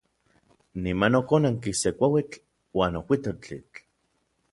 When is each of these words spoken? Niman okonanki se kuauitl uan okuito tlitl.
Niman 0.85 1.13
okonanki 1.21 1.71
se 1.81 1.89
kuauitl 1.99 2.39
uan 2.79 2.93
okuito 3.01 3.31
tlitl. 3.43 3.79